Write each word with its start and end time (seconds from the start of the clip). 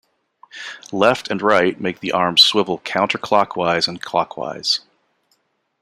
Left 0.91 1.29
and 1.29 1.43
right 1.43 1.79
make 1.79 1.99
the 1.99 2.11
arms 2.11 2.41
swivel 2.41 2.79
counter-clockwise 2.79 3.87
and 3.87 4.01
clockwise. 4.01 4.79